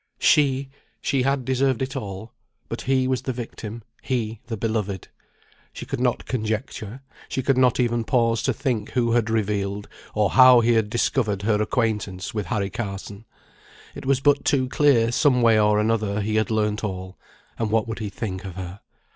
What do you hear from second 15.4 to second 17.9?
way or another, he had learnt all; and what